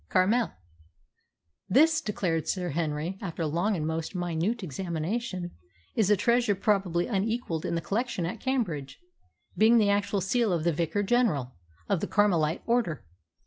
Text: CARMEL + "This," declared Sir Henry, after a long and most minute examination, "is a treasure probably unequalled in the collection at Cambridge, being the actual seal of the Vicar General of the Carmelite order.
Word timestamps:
CARMEL 0.09 0.51
+ 1.13 1.69
"This," 1.77 2.01
declared 2.01 2.47
Sir 2.47 2.69
Henry, 2.69 3.19
after 3.21 3.43
a 3.43 3.47
long 3.47 3.75
and 3.75 3.85
most 3.85 4.15
minute 4.15 4.63
examination, 4.63 5.51
"is 5.93 6.09
a 6.09 6.17
treasure 6.17 6.55
probably 6.55 7.05
unequalled 7.05 7.65
in 7.65 7.75
the 7.75 7.81
collection 7.81 8.25
at 8.25 8.39
Cambridge, 8.39 8.97
being 9.55 9.77
the 9.77 9.91
actual 9.91 10.19
seal 10.19 10.51
of 10.53 10.63
the 10.63 10.73
Vicar 10.73 11.03
General 11.03 11.53
of 11.87 11.99
the 11.99 12.07
Carmelite 12.07 12.63
order. 12.65 13.05